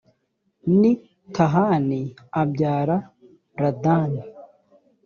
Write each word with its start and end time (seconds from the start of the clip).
ni 0.79 0.91
tahani 1.35 2.01
abyara 2.41 2.97
ladani 3.61 4.21